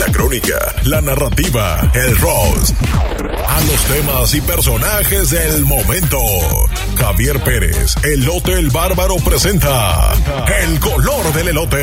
[0.00, 2.74] La crónica, la narrativa, el roast.
[3.46, 6.18] A los temas y personajes del momento.
[6.96, 10.14] Javier Pérez, Elote el Bárbaro presenta
[10.62, 11.82] El color del elote.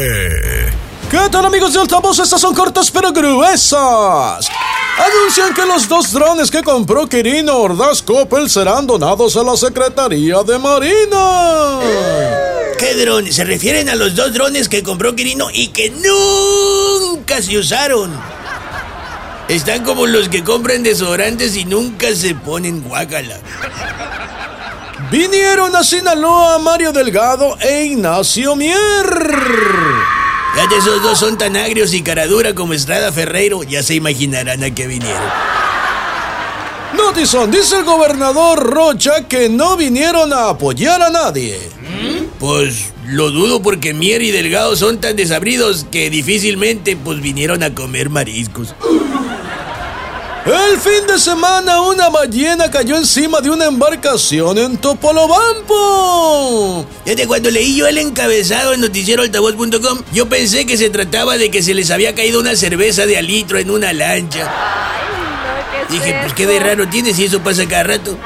[1.12, 2.18] ¿Qué tal amigos de altavoz?
[2.18, 4.50] Estas son cortas pero gruesas.
[4.98, 10.42] Anuncian que los dos drones que compró Quirino Ordaz Coppel serán donados a la Secretaría
[10.42, 12.57] de Marina.
[12.78, 13.36] ¿Qué drones?
[13.36, 18.12] Se refieren a los dos drones que compró Quirino y que nunca se usaron.
[19.48, 23.40] Están como los que compran desodorantes y nunca se ponen guácala.
[25.10, 28.78] Vinieron a Sinaloa Mario Delgado e Ignacio Mier.
[30.56, 34.64] Ya que esos dos son tan agrios y caradura como Estrada Ferreiro, ya se imaginarán
[34.64, 35.32] a qué vinieron.
[36.94, 41.60] Notison, dice el gobernador Rocha que no vinieron a apoyar a nadie.
[42.40, 47.74] Pues lo dudo porque Mier y Delgado son tan desabridos que difícilmente pues vinieron a
[47.74, 48.76] comer mariscos.
[50.46, 56.86] El fin de semana una ballena cayó encima de una embarcación en Topolobampo.
[57.04, 61.62] Desde cuando leí yo el encabezado en noticieroaltavoz.com, yo pensé que se trataba de que
[61.62, 64.50] se les había caído una cerveza de alitro en una lancha.
[65.90, 68.18] Dije, pues qué de raro tiene si eso pasa cada rato.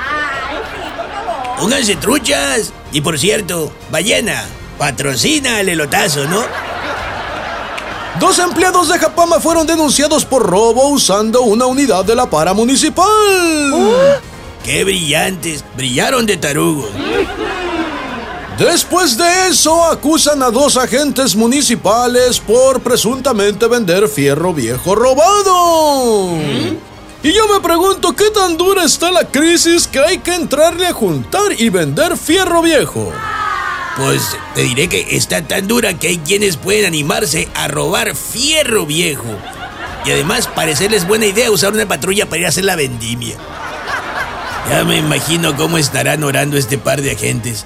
[1.58, 2.72] Pónganse truchas.
[2.94, 4.46] Y por cierto, ballena,
[4.78, 6.44] patrocina al elotazo, ¿no?
[8.20, 13.08] Dos empleados de Japama fueron denunciados por robo usando una unidad de la para municipal.
[14.64, 15.64] ¡Qué brillantes!
[15.76, 16.90] Brillaron de tarugos.
[18.60, 26.38] Después de eso, acusan a dos agentes municipales por presuntamente vender fierro viejo robado.
[27.24, 30.94] Y yo me pregunto qué tan dura está la crisis que hay que entrarle a
[30.94, 33.12] juntar y vender fierro viejo.
[33.96, 38.88] Pues te diré que está tan dura que hay quienes pueden animarse a robar fierro
[38.88, 39.38] viejo.
[40.04, 43.36] Y además parecerles buena idea usar una patrulla para ir a hacer la vendimia.
[44.70, 47.66] Ya me imagino cómo estarán orando este par de agentes.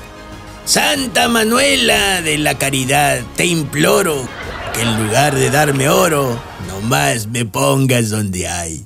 [0.65, 4.27] Santa Manuela de la Caridad, te imploro
[4.73, 8.85] que en lugar de darme oro, nomás me pongas donde hay.